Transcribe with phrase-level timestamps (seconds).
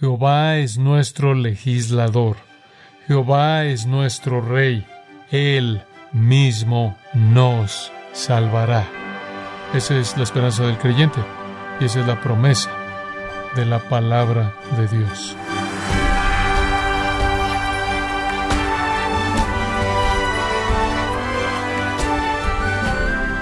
[0.00, 2.38] Jehová es nuestro legislador.
[3.06, 4.86] Jehová es nuestro rey.
[5.30, 8.88] Él mismo nos salvará.
[9.74, 11.20] Esa es la esperanza del creyente
[11.80, 12.70] y esa es la promesa
[13.54, 15.36] de la palabra de Dios.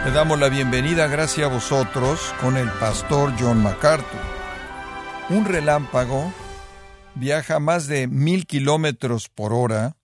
[0.04, 4.20] Le damos la bienvenida, gracias a vosotros, con el pastor John MacArthur.
[5.30, 6.32] Un relámpago
[7.18, 9.96] viaja a más de mil kilómetros por hora,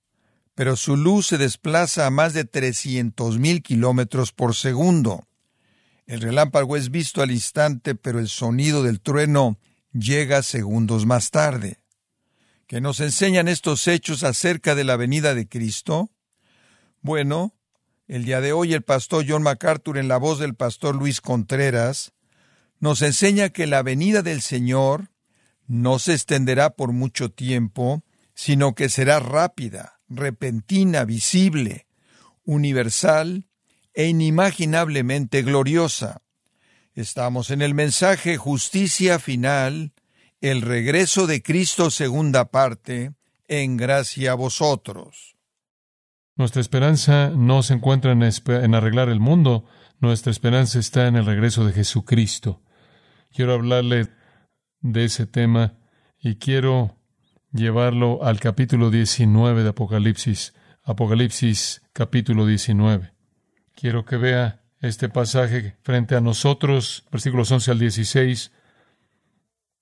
[0.55, 5.27] pero su luz se desplaza a más de trescientos mil kilómetros por segundo.
[6.07, 9.59] El relámpago es visto al instante, pero el sonido del trueno
[9.93, 11.79] llega segundos más tarde.
[12.67, 16.11] ¿Qué nos enseñan estos hechos acerca de la venida de Cristo?
[17.01, 17.55] Bueno,
[18.09, 22.13] el día de hoy el pastor John MacArthur en la voz del pastor Luis Contreras
[22.81, 25.14] nos enseña que la venida del Señor
[25.67, 28.03] no se extenderá por mucho tiempo,
[28.35, 31.87] sino que será rápida, repentina, visible,
[32.45, 33.47] universal
[33.95, 36.23] e inimaginablemente gloriosa.
[36.95, 39.93] Estamos en el mensaje Justicia Final,
[40.41, 43.13] el regreso de Cristo segunda parte,
[43.49, 45.37] en gracia a vosotros.
[46.37, 49.65] Nuestra esperanza no se encuentra en, en, arreglar el mundo,
[50.01, 52.61] nuestra esperanza está en el regreso de Jesucristo.
[53.33, 54.09] Quiero hablarle
[54.85, 55.73] de ese tema
[56.21, 56.99] y quiero
[57.53, 63.13] llevarlo al capítulo 19 de Apocalipsis, Apocalipsis capítulo 19.
[63.75, 68.53] Quiero que vea este pasaje frente a nosotros, versículos 11 al 16.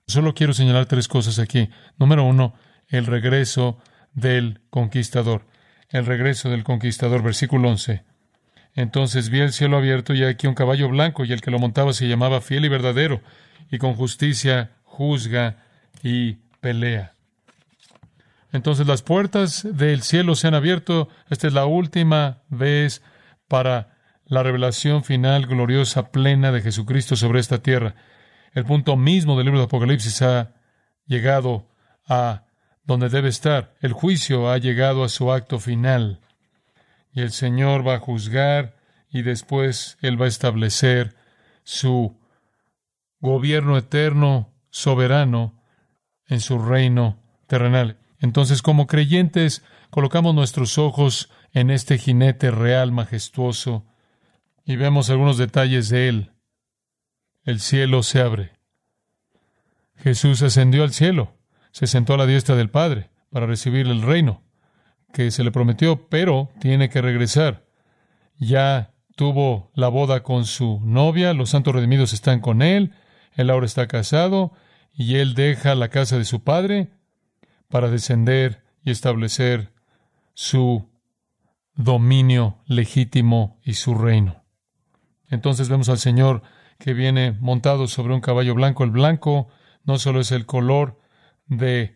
[0.07, 1.69] Solo quiero señalar tres cosas aquí.
[1.99, 2.55] Número uno,
[2.87, 3.79] el regreso
[4.13, 5.47] del conquistador.
[5.89, 8.05] El regreso del conquistador, versículo 11.
[8.75, 11.93] Entonces vi el cielo abierto y aquí un caballo blanco y el que lo montaba
[11.93, 13.21] se llamaba fiel y verdadero
[13.69, 15.57] y con justicia juzga
[16.03, 17.15] y pelea.
[18.53, 21.09] Entonces las puertas del cielo se han abierto.
[21.31, 23.03] Esta es la última vez
[23.49, 23.97] para
[24.27, 27.95] la revelación final, gloriosa, plena de Jesucristo sobre esta tierra.
[28.53, 30.53] El punto mismo del libro de Apocalipsis ha
[31.07, 31.67] llegado
[32.07, 32.45] a
[32.85, 33.75] donde debe estar.
[33.81, 36.21] El juicio ha llegado a su acto final.
[37.15, 38.77] Y el Señor va a juzgar
[39.09, 41.15] y después Él va a establecer
[41.65, 42.19] su
[43.21, 45.63] gobierno eterno, soberano,
[46.27, 47.99] en su reino terrenal.
[48.19, 53.87] Entonces, como creyentes, colocamos nuestros ojos en este jinete real, majestuoso,
[54.65, 56.33] y vemos algunos detalles de él.
[57.45, 58.53] El cielo se abre.
[59.97, 61.37] Jesús ascendió al cielo,
[61.71, 64.43] se sentó a la diestra del Padre para recibir el reino
[65.13, 67.67] que se le prometió, pero tiene que regresar.
[68.39, 72.95] Ya tuvo la boda con su novia, los santos redimidos están con él,
[73.35, 74.53] él ahora está casado
[74.95, 76.91] y él deja la casa de su padre
[77.69, 79.73] para descender y establecer
[80.35, 80.89] su
[81.75, 84.45] dominio legítimo y su reino.
[85.31, 86.43] Entonces vemos al Señor
[86.79, 88.85] que viene montado sobre un caballo blanco.
[88.85, 89.49] El blanco
[89.85, 90.99] no solo es el color
[91.47, 91.95] de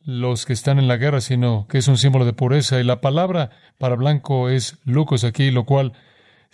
[0.00, 2.78] los que están en la guerra, sino que es un símbolo de pureza.
[2.78, 5.94] Y la palabra para blanco es lucos aquí, lo cual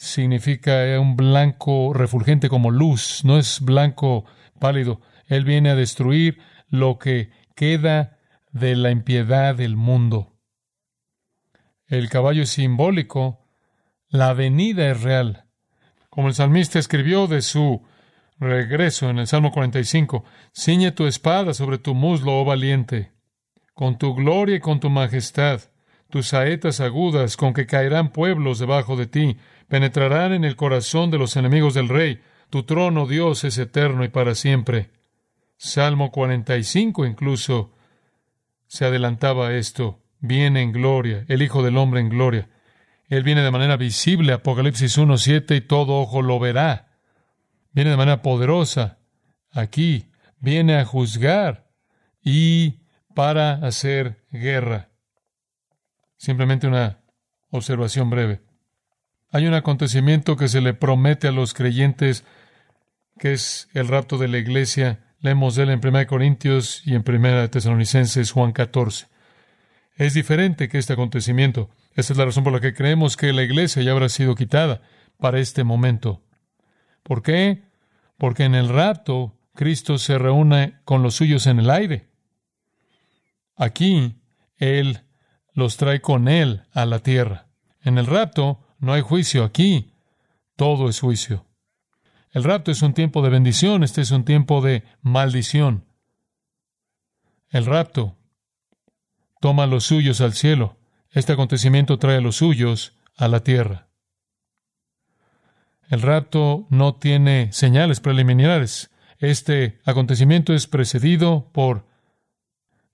[0.02, 4.24] significa un blanco refulgente como luz, no es blanco
[4.58, 5.00] pálido.
[5.28, 8.18] Él viene a destruir lo que queda
[8.50, 10.32] de la impiedad del mundo.
[11.86, 13.46] El caballo es simbólico,
[14.08, 15.44] la venida es real.
[16.10, 17.86] Como el salmista escribió de su
[18.38, 23.12] regreso en el Salmo 45, ciñe tu espada sobre tu muslo, oh valiente,
[23.72, 25.60] con tu gloria y con tu majestad,
[26.10, 29.36] tus saetas agudas con que caerán pueblos debajo de ti,
[29.68, 32.20] penetrarán en el corazón de los enemigos del rey.
[32.50, 34.90] Tu trono, Dios, es eterno y para siempre.
[35.56, 37.72] Salmo 45 incluso
[38.66, 40.00] se adelantaba a esto.
[40.18, 42.48] Viene en gloria, el Hijo del Hombre en gloria.
[43.08, 46.98] Él viene de manera visible, Apocalipsis 1.7, y todo ojo lo verá.
[47.72, 48.98] Viene de manera poderosa.
[49.50, 51.70] Aquí viene a juzgar
[52.22, 52.80] y
[53.14, 54.88] para hacer guerra.
[56.16, 57.00] Simplemente una
[57.50, 58.40] observación breve.
[59.34, 62.22] Hay un acontecimiento que se le promete a los creyentes,
[63.18, 65.00] que es el rapto de la iglesia.
[65.20, 69.06] Leemos de él en 1 Corintios y en 1 Tesalonicenses Juan 14.
[69.96, 71.70] Es diferente que este acontecimiento.
[71.94, 74.82] Esa es la razón por la que creemos que la iglesia ya habrá sido quitada
[75.18, 76.22] para este momento.
[77.02, 77.62] ¿Por qué?
[78.18, 82.10] Porque en el rapto Cristo se reúne con los suyos en el aire.
[83.56, 84.20] Aquí
[84.58, 85.00] Él
[85.54, 87.46] los trae con Él a la tierra.
[87.80, 89.92] En el rapto no hay juicio aquí.
[90.56, 91.46] Todo es juicio.
[92.32, 95.86] El rapto es un tiempo de bendición, este es un tiempo de maldición.
[97.48, 98.16] El rapto
[99.40, 100.78] toma los suyos al cielo.
[101.10, 103.88] Este acontecimiento trae a los suyos a la tierra.
[105.88, 108.90] El rapto no tiene señales preliminares.
[109.18, 111.86] Este acontecimiento es precedido por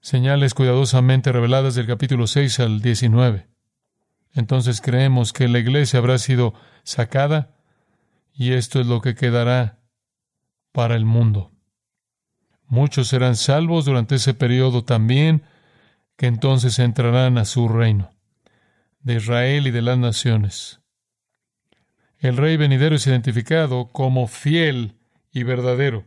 [0.01, 3.58] señales cuidadosamente reveladas del capítulo 6 al 19.
[4.35, 7.55] Entonces creemos que la iglesia habrá sido sacada
[8.33, 9.79] y esto es lo que quedará
[10.73, 11.51] para el mundo.
[12.67, 15.43] Muchos serán salvos durante ese periodo también,
[16.17, 18.11] que entonces entrarán a su reino,
[19.01, 20.81] de Israel y de las naciones.
[22.19, 24.97] El rey venidero es identificado como fiel
[25.33, 26.05] y verdadero,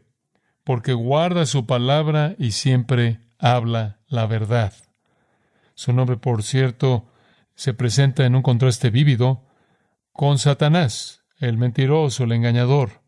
[0.63, 4.73] porque guarda su palabra y siempre habla la verdad.
[5.73, 7.10] Su nombre, por cierto,
[7.55, 9.45] se presenta en un contraste vívido
[10.11, 13.01] con Satanás, el mentiroso, el engañador,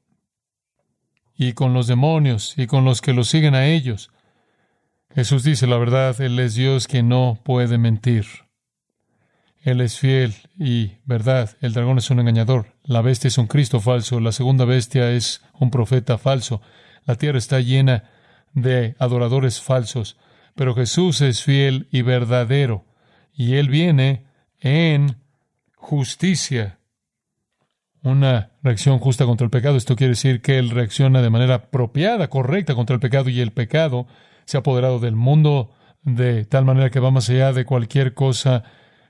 [1.35, 4.11] y con los demonios y con los que lo siguen a ellos.
[5.13, 8.25] Jesús dice la verdad, Él es Dios que no puede mentir.
[9.63, 11.55] Él es fiel y verdad.
[11.61, 12.75] El dragón es un engañador.
[12.83, 14.19] La bestia es un Cristo falso.
[14.19, 16.61] La segunda bestia es un profeta falso.
[17.05, 18.09] La tierra está llena
[18.53, 20.17] de adoradores falsos.
[20.55, 22.85] Pero Jesús es fiel y verdadero.
[23.33, 24.25] Y Él viene
[24.63, 25.17] en
[25.75, 26.79] justicia.
[28.01, 29.77] Una reacción justa contra el pecado.
[29.77, 33.51] Esto quiere decir que Él reacciona de manera apropiada, correcta contra el pecado y el
[33.51, 34.07] pecado
[34.45, 35.71] se ha apoderado del mundo
[36.01, 38.63] de tal manera que va más allá de cualquier cosa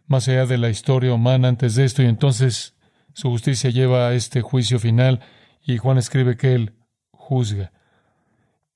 [0.05, 2.75] más allá de la historia humana antes de esto, y entonces
[3.13, 5.21] su justicia lleva a este juicio final,
[5.65, 6.73] y Juan escribe que él
[7.11, 7.71] juzga.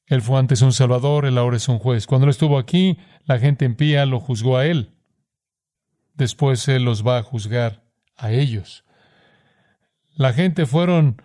[0.06, 2.08] Él fue antes un salvador, él ahora es un juez.
[2.08, 4.97] Cuando él estuvo aquí, la gente impía lo juzgó a él.
[6.18, 7.84] Después él los va a juzgar
[8.16, 8.84] a ellos.
[10.16, 11.22] La gente fueron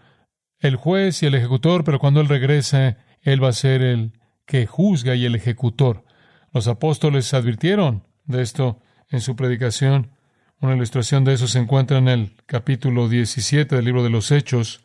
[0.60, 4.12] el juez y el ejecutor, pero cuando él regrese, él va a ser el
[4.46, 6.04] que juzga y el ejecutor.
[6.52, 10.12] Los apóstoles advirtieron de esto en su predicación.
[10.60, 14.84] Una ilustración de eso se encuentra en el capítulo 17 del libro de los Hechos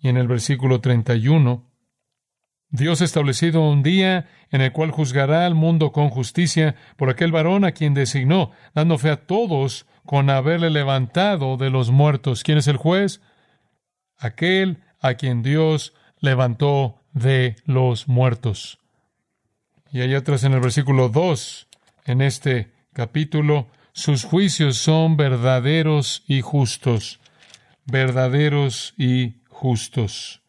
[0.00, 1.64] y en el versículo 31.
[2.74, 7.30] Dios ha establecido un día en el cual juzgará al mundo con justicia por aquel
[7.30, 12.42] varón a quien designó, dando fe a todos con haberle levantado de los muertos.
[12.42, 13.20] ¿Quién es el juez?
[14.18, 18.80] Aquel a quien Dios levantó de los muertos.
[19.92, 21.68] Y allá atrás en el versículo 2,
[22.06, 27.20] en este capítulo, sus juicios son verdaderos y justos,
[27.84, 30.42] verdaderos y justos.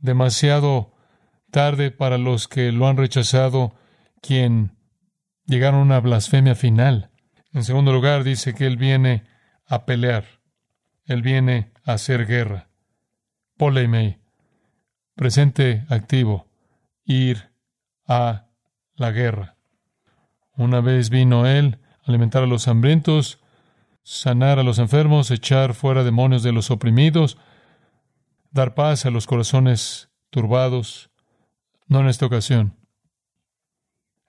[0.00, 0.97] Demasiado
[1.50, 3.74] tarde para los que lo han rechazado,
[4.20, 4.76] quien
[5.46, 7.10] llegaron a una blasfemia final.
[7.52, 9.24] En segundo lugar, dice que Él viene
[9.66, 10.24] a pelear,
[11.06, 12.68] Él viene a hacer guerra.
[13.56, 14.18] Polemei,
[15.14, 16.46] presente activo,
[17.04, 17.50] ir
[18.06, 18.46] a
[18.94, 19.56] la guerra.
[20.56, 23.40] Una vez vino Él a alimentar a los hambrientos,
[24.02, 27.38] sanar a los enfermos, echar fuera demonios de los oprimidos,
[28.50, 31.10] dar paz a los corazones turbados.
[31.88, 32.76] No en esta ocasión.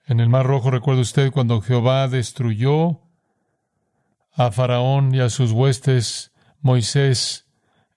[0.06, 3.02] En el Mar Rojo, recuerda usted cuando Jehová destruyó
[4.32, 7.46] a Faraón y a sus huestes, Moisés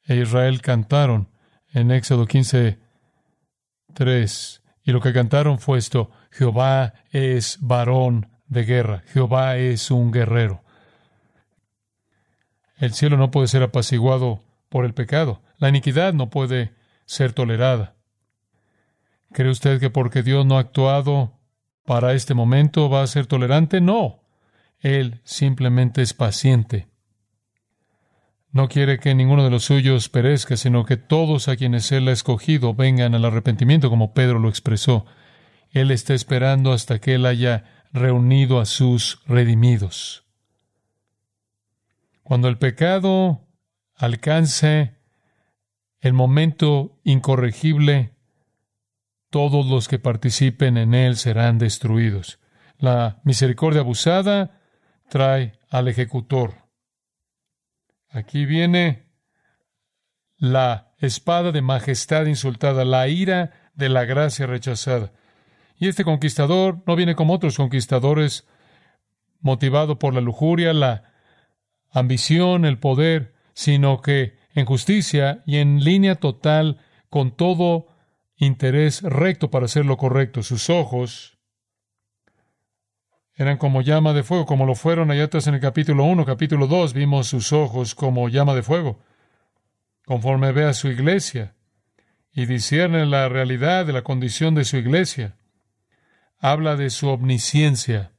[0.05, 1.29] e Israel cantaron
[1.71, 2.77] en Éxodo 15,
[3.93, 4.61] 3.
[4.83, 10.61] Y lo que cantaron fue esto, Jehová es varón de guerra, Jehová es un guerrero.
[12.75, 16.73] El cielo no puede ser apaciguado por el pecado, la iniquidad no puede
[17.05, 17.95] ser tolerada.
[19.33, 21.39] ¿Cree usted que porque Dios no ha actuado
[21.85, 23.81] para este momento va a ser tolerante?
[23.81, 24.21] No,
[24.79, 26.87] Él simplemente es paciente.
[28.51, 32.11] No quiere que ninguno de los suyos perezca, sino que todos a quienes Él ha
[32.11, 35.07] escogido vengan al arrepentimiento, como Pedro lo expresó.
[35.71, 40.25] Él está esperando hasta que Él haya reunido a sus redimidos.
[42.21, 43.47] Cuando el pecado
[43.95, 44.93] alcance
[45.99, 48.13] el momento incorregible,
[49.33, 52.39] todos los que participen en él serán destruidos.
[52.77, 54.61] La misericordia abusada
[55.09, 56.53] trae al ejecutor.
[58.11, 59.07] Aquí viene
[60.37, 65.11] la espada de majestad insultada, la ira de la gracia rechazada.
[65.79, 68.47] Y este conquistador no viene como otros conquistadores,
[69.39, 71.11] motivado por la lujuria, la
[71.89, 76.77] ambición, el poder, sino que en justicia y en línea total,
[77.09, 77.92] con todo
[78.35, 80.43] interés recto para hacer lo correcto.
[80.43, 81.37] Sus ojos
[83.35, 86.67] eran como llama de fuego, como lo fueron allá atrás en el capítulo 1, capítulo
[86.67, 88.99] 2, vimos sus ojos como llama de fuego.
[90.05, 91.55] Conforme ve a su iglesia
[92.31, 95.35] y discierne la realidad de la condición de su iglesia,
[96.37, 98.11] habla de su omnisciencia.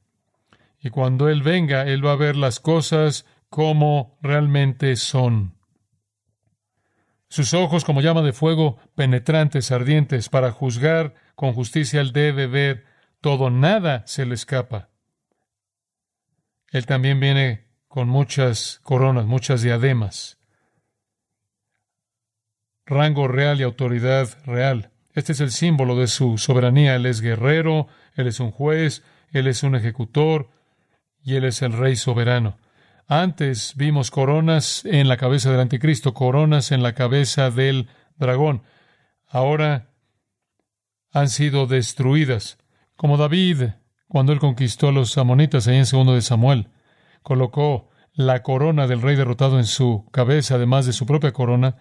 [0.79, 5.54] Y cuando Él venga, Él va a ver las cosas como realmente son.
[7.27, 12.85] Sus ojos como llama de fuego, penetrantes, ardientes, para juzgar con justicia Él debe ver
[13.21, 14.89] todo, nada se le escapa.
[16.71, 20.37] Él también viene con muchas coronas, muchas diademas,
[22.85, 24.91] rango real y autoridad real.
[25.13, 26.95] Este es el símbolo de su soberanía.
[26.95, 30.49] Él es guerrero, Él es un juez, Él es un ejecutor
[31.23, 32.57] y Él es el rey soberano.
[33.07, 38.63] Antes vimos coronas en la cabeza del anticristo, coronas en la cabeza del dragón.
[39.27, 39.91] Ahora
[41.11, 42.57] han sido destruidas.
[42.95, 43.69] Como David,
[44.07, 46.69] cuando él conquistó a los amonitas ahí en segundo de Samuel,
[47.21, 51.75] colocó la corona del rey derrotado en su cabeza, además de su propia corona,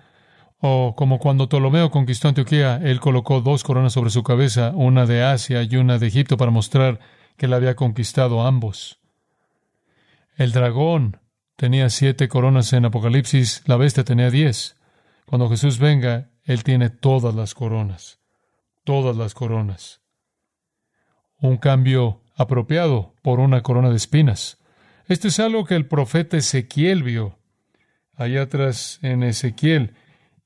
[0.58, 5.22] o como cuando Ptolomeo conquistó Antioquía, él colocó dos coronas sobre su cabeza, una de
[5.22, 7.00] Asia y una de Egipto, para mostrar
[7.36, 9.03] que él había conquistado ambos.
[10.36, 11.20] El dragón
[11.56, 14.76] tenía siete coronas en Apocalipsis, la bestia tenía diez.
[15.26, 18.20] Cuando Jesús venga, él tiene todas las coronas,
[18.84, 20.02] todas las coronas.
[21.38, 24.58] Un cambio apropiado por una corona de espinas.
[25.06, 27.38] Esto es algo que el profeta Ezequiel vio
[28.16, 29.94] allá atrás en Ezequiel.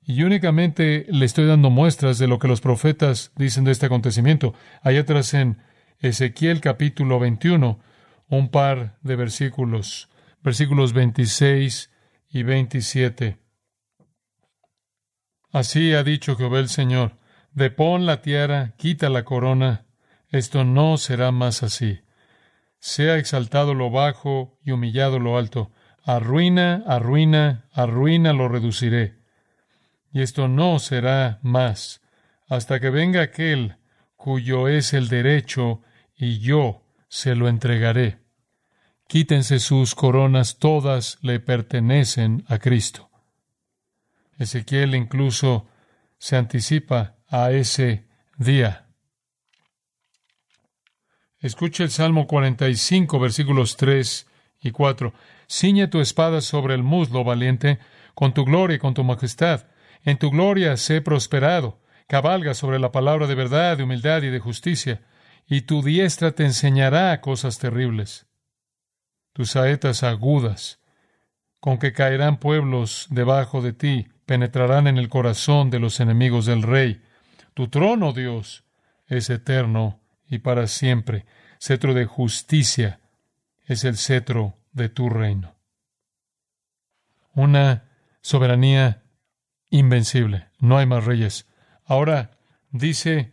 [0.02, 4.54] Y únicamente le estoy dando muestras de lo que los profetas dicen de este acontecimiento.
[4.82, 5.58] Allá atrás en
[6.00, 7.78] Ezequiel capítulo 21,
[8.28, 10.08] un par de versículos,
[10.42, 11.90] versículos 26
[12.30, 13.38] y 27.
[15.50, 17.16] Así ha dicho Jehová el Señor,
[17.52, 19.86] depón la tiara, quita la corona,
[20.30, 22.00] esto no será más así.
[22.78, 25.72] Sea exaltado lo bajo y humillado lo alto.
[26.04, 29.18] Arruina, arruina, arruina lo reduciré
[30.12, 32.00] y esto no será más
[32.48, 33.76] hasta que venga aquel
[34.16, 35.82] cuyo es el derecho
[36.16, 38.18] y yo se lo entregaré.
[39.08, 43.10] Quítense sus coronas, todas le pertenecen a Cristo.
[44.38, 45.66] Ezequiel incluso
[46.18, 48.86] se anticipa a ese día.
[51.40, 54.26] Escuche el Salmo 45, versículos 3
[54.60, 55.12] y 4.
[55.48, 57.78] Ciñe tu espada sobre el muslo, valiente,
[58.14, 59.66] con tu gloria y con tu majestad
[60.04, 61.80] en tu gloria sé prosperado.
[62.06, 65.02] Cabalga sobre la palabra de verdad, de humildad y de justicia,
[65.48, 68.26] y tu diestra te enseñará cosas terribles.
[69.32, 70.80] Tus saetas agudas,
[71.58, 76.62] con que caerán pueblos debajo de ti, penetrarán en el corazón de los enemigos del
[76.62, 77.02] rey.
[77.54, 78.64] Tu trono, Dios,
[79.06, 81.24] es eterno y para siempre.
[81.58, 83.00] Cetro de justicia
[83.64, 85.56] es el cetro de tu reino.
[87.32, 87.84] Una
[88.20, 89.02] soberanía
[89.70, 90.48] invencible.
[90.58, 91.46] No hay más reyes.
[91.84, 92.32] Ahora
[92.70, 93.32] dice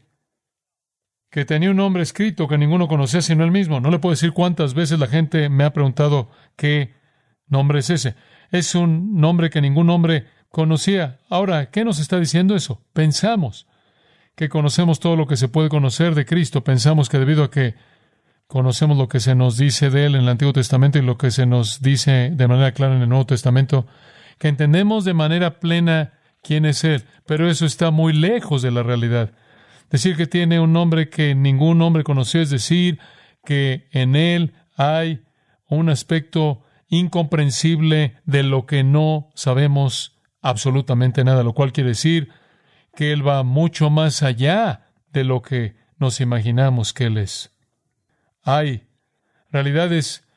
[1.35, 3.81] que tenía un nombre escrito que ninguno conocía sino él mismo.
[3.81, 6.93] No le puedo decir cuántas veces la gente me ha preguntado qué
[7.49, 8.15] nombre es ese.
[8.51, 11.19] Es un nombre que ningún hombre conocía.
[11.29, 12.81] Ahora, ¿qué nos está diciendo eso?
[12.93, 13.67] Pensamos
[14.37, 16.63] que conocemos todo lo que se puede conocer de Cristo.
[16.63, 17.75] Pensamos que debido a que
[18.47, 21.31] conocemos lo que se nos dice de Él en el Antiguo Testamento y lo que
[21.31, 23.87] se nos dice de manera clara en el Nuevo Testamento,
[24.39, 28.83] que entendemos de manera plena quién es Él, pero eso está muy lejos de la
[28.83, 29.33] realidad.
[29.95, 32.99] Decir que tiene un nombre que ningún hombre conoció es decir
[33.45, 35.23] que en Él hay
[35.69, 42.27] un aspecto incomprensible de lo que no sabemos absolutamente nada, lo cual quiere decir
[42.93, 47.55] que Él va mucho más allá de lo que nos imaginamos que Él es.
[48.43, 48.89] Hay
[49.49, 50.27] realidades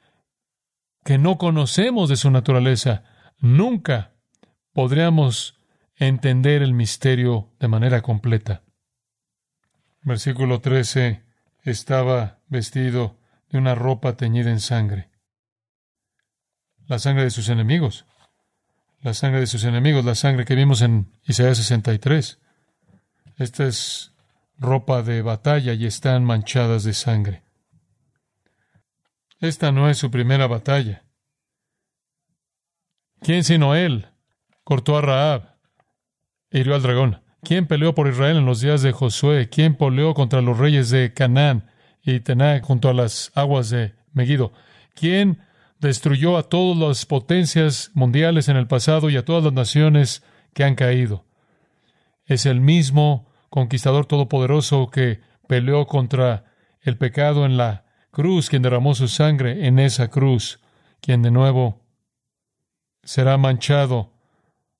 [1.04, 3.02] que no conocemos de su naturaleza.
[3.40, 4.12] Nunca
[4.72, 5.58] podríamos
[5.96, 8.62] entender el misterio de manera completa.
[10.02, 11.22] Versículo 13.
[11.62, 13.18] Estaba vestido
[13.50, 15.10] de una ropa teñida en sangre.
[16.86, 18.06] La sangre de sus enemigos.
[19.00, 22.40] La sangre de sus enemigos, la sangre que vimos en Isaías 63.
[23.36, 24.12] Esta es
[24.58, 27.42] ropa de batalla y están manchadas de sangre.
[29.40, 31.04] Esta no es su primera batalla.
[33.20, 34.08] ¿Quién sino él
[34.68, 35.56] cortó a Raab,
[36.50, 37.22] hirió al dragón.
[37.42, 39.48] ¿Quién peleó por Israel en los días de Josué?
[39.48, 41.70] ¿Quién peleó contra los reyes de Canaán
[42.02, 44.52] y Tená junto a las aguas de Megiddo?
[44.94, 45.38] ¿Quién
[45.78, 50.64] destruyó a todas las potencias mundiales en el pasado y a todas las naciones que
[50.64, 51.24] han caído?
[52.26, 56.44] Es el mismo conquistador todopoderoso que peleó contra
[56.80, 60.60] el pecado en la cruz, quien derramó su sangre en esa cruz,
[61.00, 61.80] quien de nuevo
[63.04, 64.12] será manchado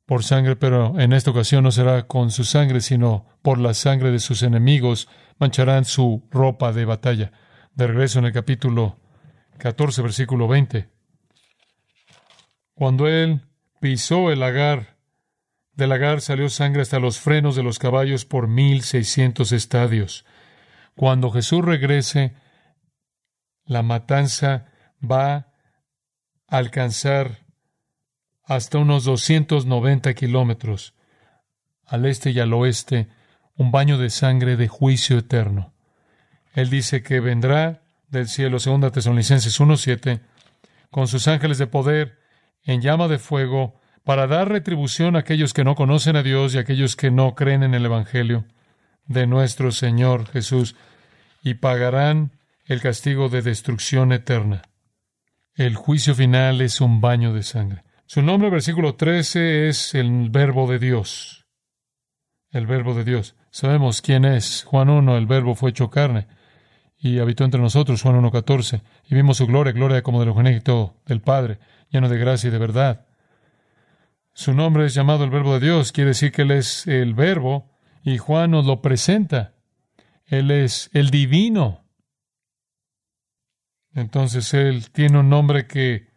[0.08, 4.10] por sangre, pero en esta ocasión no será con su sangre, sino por la sangre
[4.10, 5.06] de sus enemigos,
[5.38, 7.30] mancharán su ropa de batalla.
[7.74, 8.98] De regreso en el capítulo
[9.58, 10.88] 14, versículo 20.
[12.72, 13.42] Cuando él
[13.82, 14.96] pisó el lagar,
[15.74, 20.24] del lagar salió sangre hasta los frenos de los caballos por mil seiscientos estadios.
[20.96, 22.32] Cuando Jesús regrese,
[23.66, 24.72] la matanza
[25.04, 25.46] va a
[26.46, 27.47] alcanzar
[28.48, 30.94] hasta unos 290 kilómetros
[31.86, 33.08] al este y al oeste,
[33.56, 35.74] un baño de sangre de juicio eterno.
[36.54, 40.20] Él dice que vendrá del cielo, segunda Tesalonicenses 1.7,
[40.90, 42.18] con sus ángeles de poder
[42.64, 46.58] en llama de fuego, para dar retribución a aquellos que no conocen a Dios y
[46.58, 48.46] a aquellos que no creen en el Evangelio
[49.06, 50.74] de nuestro Señor Jesús,
[51.42, 52.32] y pagarán
[52.64, 54.62] el castigo de destrucción eterna.
[55.54, 57.87] El juicio final es un baño de sangre.
[58.08, 61.44] Su nombre, versículo 13, es el verbo de Dios.
[62.50, 63.36] El verbo de Dios.
[63.50, 64.64] Sabemos quién es.
[64.64, 66.26] Juan 1, el verbo fue hecho carne
[66.96, 71.20] y habitó entre nosotros, Juan 1.14, y vimos su gloria, gloria como del unigénito del
[71.20, 71.58] Padre,
[71.90, 73.06] lleno de gracia y de verdad.
[74.32, 77.70] Su nombre es llamado el verbo de Dios, quiere decir que Él es el verbo,
[78.02, 79.52] y Juan nos lo presenta.
[80.24, 81.84] Él es el divino.
[83.92, 86.07] Entonces Él tiene un nombre que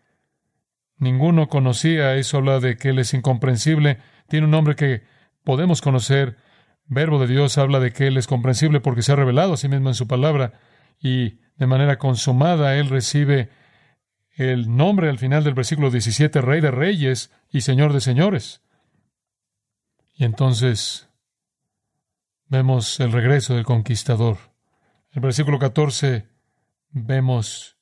[1.01, 3.98] ninguno conocía, eso habla de que Él es incomprensible,
[4.29, 5.03] tiene un nombre que
[5.43, 6.38] podemos conocer,
[6.86, 9.67] verbo de Dios habla de que Él es comprensible porque se ha revelado a sí
[9.67, 10.53] mismo en su palabra
[11.00, 13.50] y de manera consumada Él recibe
[14.36, 18.62] el nombre al final del versículo 17, Rey de Reyes y Señor de Señores.
[20.13, 21.10] Y entonces
[22.46, 24.38] vemos el regreso del conquistador.
[25.12, 26.27] El versículo 14
[26.91, 27.77] vemos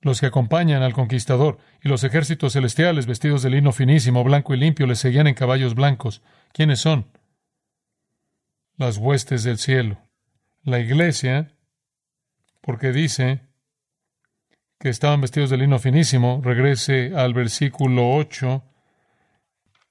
[0.00, 4.58] los que acompañan al conquistador y los ejércitos celestiales vestidos de lino finísimo, blanco y
[4.58, 6.22] limpio le seguían en caballos blancos.
[6.52, 7.06] ¿Quiénes son?
[8.76, 9.98] Las huestes del cielo.
[10.62, 11.54] La iglesia,
[12.60, 13.42] porque dice
[14.78, 18.64] que estaban vestidos de lino finísimo, regrese al versículo 8,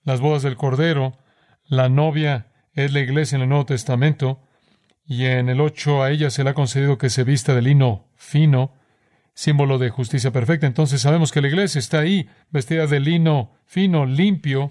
[0.04, 1.18] las bodas del Cordero,
[1.66, 4.42] la novia es la iglesia en el Nuevo Testamento,
[5.06, 8.08] y en el 8 a ella se le ha concedido que se vista de lino
[8.16, 8.74] fino,
[9.34, 10.68] símbolo de justicia perfecta.
[10.68, 14.70] Entonces sabemos que la iglesia está ahí, vestida de lino fino, limpio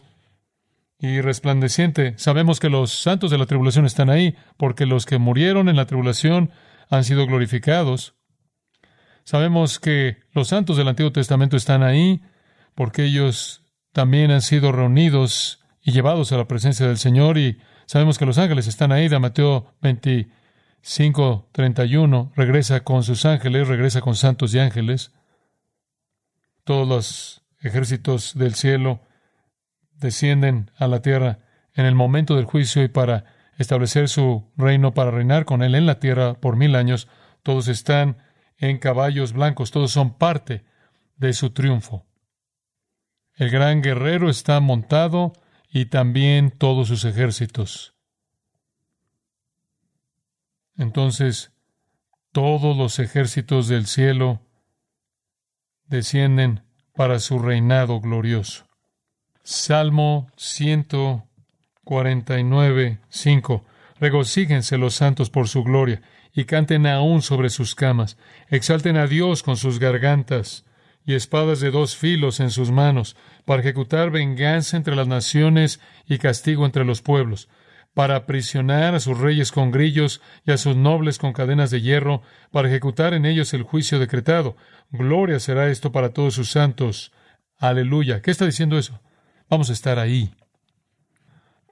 [0.98, 2.14] y resplandeciente.
[2.16, 5.86] Sabemos que los santos de la tribulación están ahí, porque los que murieron en la
[5.86, 6.50] tribulación
[6.90, 8.14] han sido glorificados.
[9.24, 12.22] Sabemos que los santos del Antiguo Testamento están ahí,
[12.74, 18.18] porque ellos también han sido reunidos y llevados a la presencia del Señor, y sabemos
[18.18, 20.28] que los ángeles están ahí, de Mateo 20
[20.88, 25.12] 5.31 regresa con sus ángeles, regresa con santos y ángeles.
[26.64, 29.02] Todos los ejércitos del cielo
[29.92, 31.40] descienden a la tierra
[31.74, 33.26] en el momento del juicio y para
[33.58, 37.06] establecer su reino, para reinar con él en la tierra por mil años.
[37.42, 38.16] Todos están
[38.56, 40.64] en caballos blancos, todos son parte
[41.16, 42.06] de su triunfo.
[43.34, 45.34] El gran guerrero está montado
[45.70, 47.97] y también todos sus ejércitos.
[50.78, 51.52] Entonces
[52.32, 54.40] todos los ejércitos del cielo
[55.86, 56.62] descienden
[56.94, 58.66] para su reinado glorioso.
[59.42, 63.64] Salmo 149, 5.
[63.98, 66.00] Regocíjense los santos por su gloria
[66.32, 68.16] y canten aún sobre sus camas.
[68.48, 70.64] Exalten a Dios con sus gargantas
[71.04, 76.18] y espadas de dos filos en sus manos, para ejecutar venganza entre las naciones y
[76.18, 77.48] castigo entre los pueblos
[77.94, 82.22] para aprisionar a sus reyes con grillos y a sus nobles con cadenas de hierro,
[82.52, 84.56] para ejecutar en ellos el juicio decretado.
[84.90, 87.12] Gloria será esto para todos sus santos.
[87.58, 88.22] Aleluya.
[88.22, 89.00] ¿Qué está diciendo eso?
[89.48, 90.34] Vamos a estar ahí.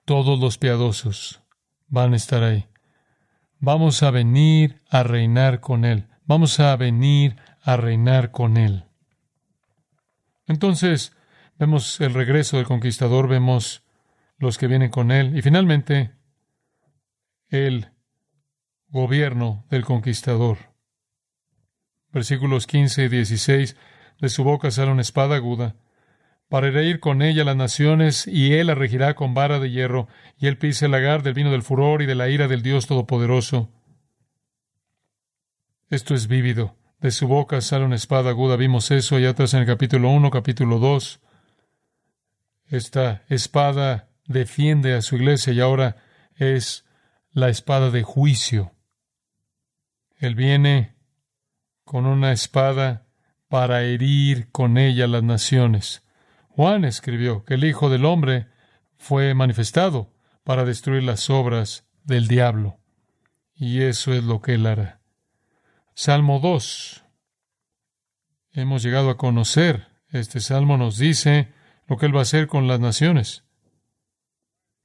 [0.04, 1.42] Todos los piadosos
[1.88, 2.66] van a estar ahí.
[3.58, 6.06] Vamos a venir a reinar con Él.
[6.24, 8.84] Vamos a venir a reinar con Él.
[10.46, 11.12] Entonces,
[11.58, 13.85] vemos el regreso del conquistador, vemos
[14.38, 16.12] los que vienen con Él y finalmente
[17.48, 17.90] el
[18.88, 20.58] gobierno del conquistador.
[22.12, 23.76] Versículos 15 y 16.
[24.20, 25.76] De su boca sale una espada aguda,
[26.48, 30.46] para ir con ella las naciones, y él la regirá con vara de hierro, y
[30.46, 33.70] él pisa el lagar del vino del furor y de la ira del Dios Todopoderoso.
[35.90, 36.76] Esto es vívido.
[37.00, 38.56] De su boca sale una espada aguda.
[38.56, 41.20] Vimos eso allá atrás en el capítulo 1, capítulo 2.
[42.68, 45.96] Esta espada defiende a su iglesia y ahora
[46.34, 46.84] es
[47.30, 48.72] la espada de juicio.
[50.18, 50.96] Él viene
[51.84, 53.06] con una espada
[53.48, 56.02] para herir con ella las naciones.
[56.48, 58.48] Juan escribió que el Hijo del Hombre
[58.96, 60.12] fue manifestado
[60.42, 62.78] para destruir las obras del diablo.
[63.54, 65.00] Y eso es lo que él hará.
[65.94, 67.04] Salmo 2.
[68.52, 69.88] Hemos llegado a conocer.
[70.08, 71.52] Este salmo nos dice
[71.86, 73.45] lo que él va a hacer con las naciones.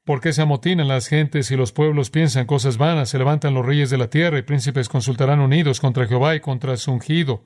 [0.04, 3.10] ¿Por qué se amotinan las gentes y los pueblos piensan cosas vanas?
[3.10, 6.76] Se levantan los reyes de la tierra y príncipes consultarán unidos contra Jehová y contra
[6.78, 7.44] su ungido,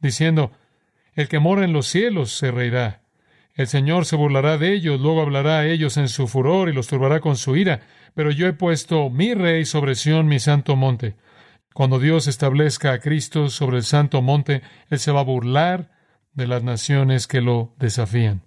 [0.00, 0.50] diciendo,
[1.14, 3.02] el que mora en los cielos se reirá.
[3.54, 6.86] El Señor se burlará de ellos, luego hablará a ellos en su furor y los
[6.86, 7.80] turbará con su ira.
[8.14, 11.16] Pero yo he puesto mi rey sobre Sión, mi santo monte.
[11.74, 15.90] Cuando Dios establezca a Cristo sobre el santo monte, Él se va a burlar
[16.34, 18.42] de las naciones que lo desafían.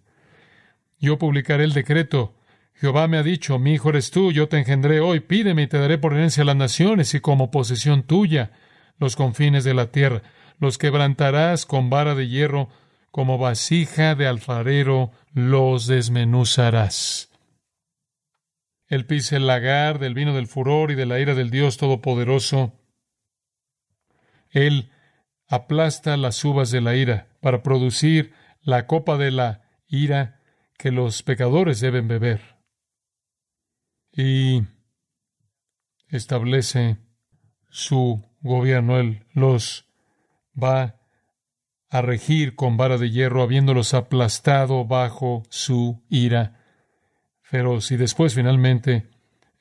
[0.98, 2.34] Yo publicaré el decreto.
[2.82, 5.78] Jehová me ha dicho, mi hijo eres tú, yo te engendré hoy, pídeme y te
[5.78, 8.54] daré por herencia las naciones y como posesión tuya
[8.98, 10.24] los confines de la tierra.
[10.58, 12.70] Los quebrantarás con vara de hierro,
[13.12, 17.30] como vasija de alfarero los desmenuzarás.
[18.88, 22.74] El pise el lagar del vino del furor y de la ira del Dios Todopoderoso.
[24.50, 24.90] Él
[25.48, 30.42] aplasta las uvas de la ira para producir la copa de la ira
[30.80, 32.51] que los pecadores deben beber.
[34.14, 34.64] Y
[36.10, 36.98] establece
[37.70, 39.00] su gobierno.
[39.00, 39.86] Él los
[40.62, 41.00] va
[41.90, 46.60] a regir con vara de hierro, habiéndolos aplastado bajo su ira
[47.42, 47.92] feroz.
[47.92, 49.10] Y después, finalmente,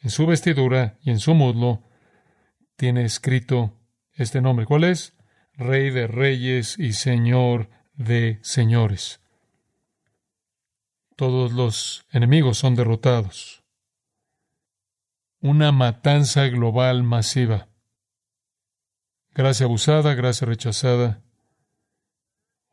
[0.00, 1.82] en su vestidura y en su muslo,
[2.76, 3.76] tiene escrito
[4.14, 4.66] este nombre.
[4.66, 5.14] ¿Cuál es?
[5.54, 9.20] Rey de reyes y Señor de señores.
[11.16, 13.59] Todos los enemigos son derrotados.
[15.42, 17.68] Una matanza global masiva.
[19.32, 21.22] Gracia abusada, gracia rechazada,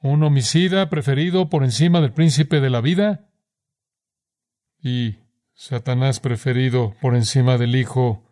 [0.02, 3.30] un homicida preferido por encima del príncipe de la vida
[4.82, 5.16] y
[5.54, 8.24] Satanás preferido por encima del Hijo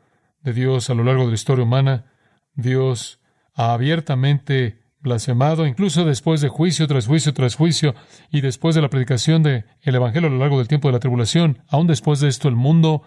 [0.41, 2.12] de Dios a lo largo de la historia humana.
[2.56, 3.21] Dios
[3.54, 7.95] ha abiertamente blasfemado, incluso después de juicio tras juicio tras juicio,
[8.32, 11.63] y después de la predicación del Evangelio a lo largo del tiempo de la tribulación,
[11.69, 13.04] aún después de esto el mundo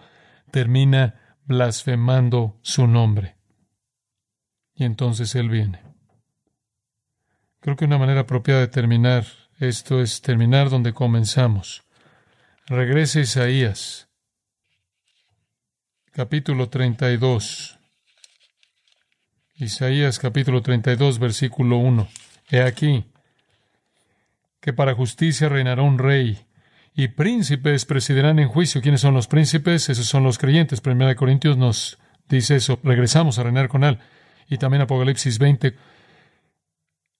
[0.51, 1.18] termina
[1.49, 3.35] blasfemando su nombre.
[4.75, 5.81] Y entonces Él viene.
[7.59, 9.25] Creo que una manera apropiada de terminar
[9.59, 11.83] esto es terminar donde comenzamos.
[12.67, 14.09] Regrese Isaías,
[16.11, 17.79] capítulo 32.
[19.55, 22.07] Isaías capítulo 32, versículo 1.
[22.51, 23.05] He aquí
[24.61, 26.45] que para justicia reinará un rey
[26.95, 28.81] y príncipes presidirán en juicio.
[28.81, 29.89] ¿Quiénes son los príncipes?
[29.89, 30.81] Esos son los creyentes.
[30.81, 31.97] Primera de Corintios nos
[32.27, 32.79] dice eso.
[32.83, 33.99] Regresamos a reinar con él.
[34.49, 35.75] Y también Apocalipsis 20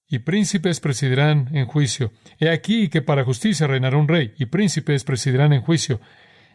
[0.10, 2.12] y príncipes presidirán en juicio.
[2.40, 6.02] He aquí que para justicia reinará un rey, y príncipes presidirán en juicio.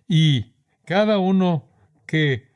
[0.08, 1.68] Y cada uno
[2.04, 2.48] que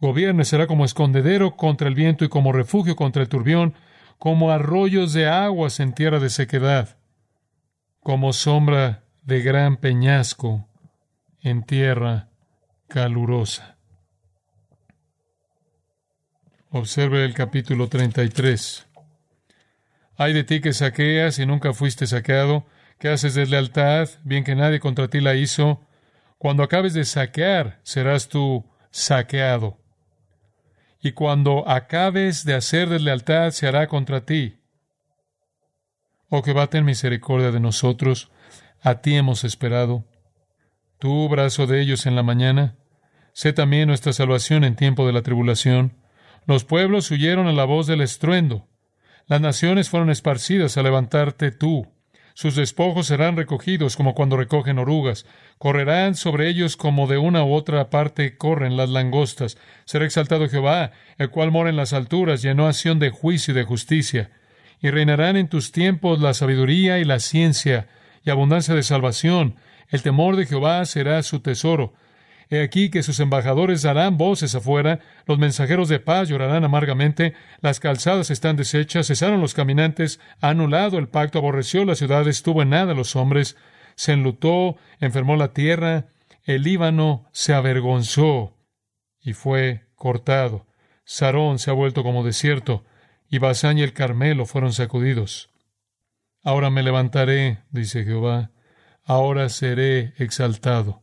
[0.00, 3.74] gobierne será como escondedero contra el viento y como refugio contra el turbión,
[4.16, 6.96] como arroyos de aguas en tierra de sequedad,
[8.00, 10.68] como sombra de gran peñasco
[11.40, 12.28] en tierra
[12.88, 13.76] calurosa.
[16.70, 18.88] Observe el capítulo 33.
[20.16, 22.66] Ay de ti que saqueas y nunca fuiste saqueado,
[22.98, 25.86] que haces deslealtad, bien que nadie contra ti la hizo.
[26.38, 29.78] Cuando acabes de saquear, serás tú saqueado.
[31.00, 34.58] Y cuando acabes de hacer deslealtad, se hará contra ti.
[36.28, 38.30] Oh que ten misericordia de nosotros,
[38.82, 40.04] a ti hemos esperado.
[40.98, 42.76] Tú, brazo de ellos en la mañana,
[43.32, 45.94] sé también nuestra salvación en tiempo de la tribulación.
[46.46, 48.68] Los pueblos huyeron a la voz del estruendo
[49.26, 51.86] las naciones fueron esparcidas a levantarte tú.
[52.34, 55.26] Sus despojos serán recogidos como cuando recogen orugas.
[55.58, 59.58] Correrán sobre ellos como de una u otra parte corren las langostas.
[59.84, 63.64] Será exaltado Jehová, el cual mora en las alturas, llenó acción de juicio y de
[63.64, 64.30] justicia.
[64.80, 67.88] Y reinarán en tus tiempos la sabiduría y la ciencia,
[68.24, 69.56] y abundancia de salvación.
[69.88, 71.92] El temor de Jehová será su tesoro.
[72.50, 77.80] He aquí que sus embajadores darán voces afuera, los mensajeros de paz llorarán amargamente, las
[77.80, 82.70] calzadas están deshechas, cesaron los caminantes, ha anulado el pacto, aborreció la ciudad, estuvo en
[82.70, 83.56] nada los hombres,
[83.94, 86.08] se enlutó, enfermó la tierra,
[86.44, 88.58] el Líbano se avergonzó
[89.18, 90.66] y fue cortado.
[91.04, 92.84] Sarón se ha vuelto como desierto,
[93.30, 95.51] y Basán y el Carmelo fueron sacudidos.
[96.42, 98.50] Ahora me levantaré, dice Jehová,
[99.04, 101.02] ahora seré exaltado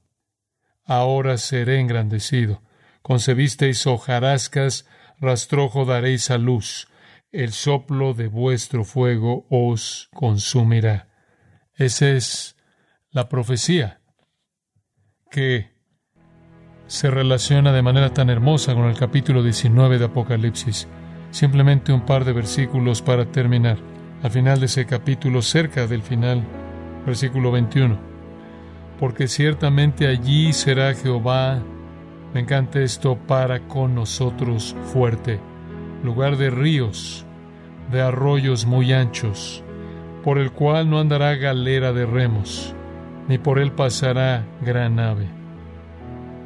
[0.90, 2.64] ahora seré engrandecido.
[3.04, 4.88] Concebisteis hojarascas,
[5.20, 6.88] rastrojo daréis a luz,
[7.32, 11.08] el soplo de vuestro fuego os consumirá.
[11.76, 12.58] Esa es
[13.12, 14.02] la profecía
[15.30, 15.78] que
[16.88, 20.88] se relaciona de manera tan hermosa con el capítulo 19 de Apocalipsis.
[21.30, 23.99] Simplemente un par de versículos para terminar.
[24.22, 26.44] Al final de ese capítulo, cerca del final,
[27.06, 27.98] versículo 21.
[29.00, 31.64] Porque ciertamente allí será Jehová,
[32.34, 35.40] me encanta esto, para con nosotros fuerte,
[36.04, 37.26] lugar de ríos,
[37.94, 39.64] de arroyos muy anchos,
[40.22, 42.76] por el cual no andará galera de remos,
[43.30, 45.30] ni por él pasará gran nave.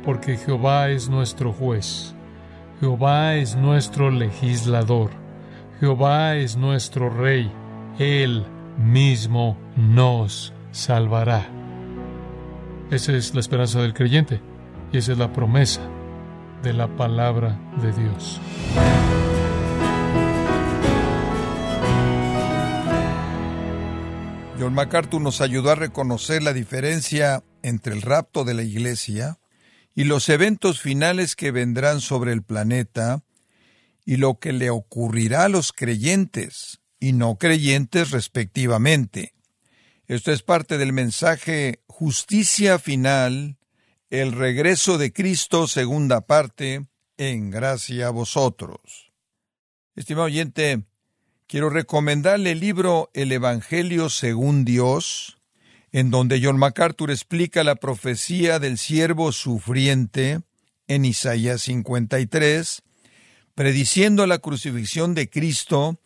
[0.06, 2.14] Porque Jehová es nuestro juez,
[2.80, 5.10] Jehová es nuestro legislador,
[5.80, 7.52] Jehová es nuestro rey,
[8.00, 8.46] Él
[8.78, 11.48] mismo nos salvará.
[12.90, 14.42] Esa es la esperanza del creyente
[14.92, 15.82] y esa es la promesa
[16.64, 18.42] de la palabra de Dios.
[24.60, 29.38] John MacArthur nos ayudó a reconocer la diferencia entre el rapto de la iglesia
[29.94, 33.22] y los eventos finales que vendrán sobre el planeta
[34.06, 39.34] y lo que le ocurrirá a los creyentes y no creyentes respectivamente.
[40.08, 43.58] Esto es parte del mensaje Justicia Final,
[44.10, 46.86] el regreso de Cristo, segunda parte,
[47.18, 49.12] en gracia a vosotros.
[49.98, 50.84] Estimado oyente,
[51.46, 55.39] quiero recomendarle el libro El Evangelio según Dios,
[55.92, 60.39] en donde John MacArthur explica la profecía del siervo sufriente
[60.88, 62.82] en Isaías 53,
[63.56, 66.00] prediciendo la crucifixión de Cristo,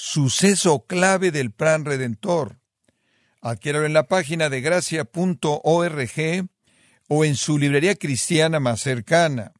[0.00, 2.58] suceso clave del plan redentor.
[3.40, 6.48] Adquiéralo en la página de gracia.org
[7.08, 9.52] o en su librería cristiana más cercana.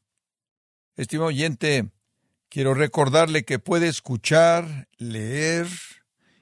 [0.95, 1.91] Estimado oyente,
[2.51, 5.67] Quiero recordarle que puede escuchar, leer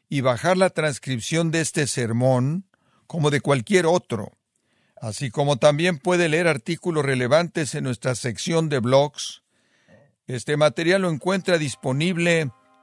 [0.10, 2.66] y bajar la transcripción de este sermón
[3.06, 4.32] como de cualquier otro,
[5.00, 9.44] así como también puede leer artículos relevantes en nuestra sección de blogs.
[10.26, 12.50] Este material lo encuentra disponible